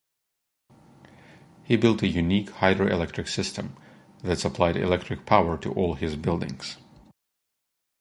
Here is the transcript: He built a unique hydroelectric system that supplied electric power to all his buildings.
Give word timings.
He 1.63 1.77
built 1.77 2.01
a 2.01 2.07
unique 2.07 2.49
hydroelectric 2.53 3.27
system 3.27 3.77
that 4.23 4.39
supplied 4.39 4.75
electric 4.75 5.27
power 5.27 5.59
to 5.59 5.71
all 5.73 5.93
his 5.93 6.15
buildings. 6.15 6.77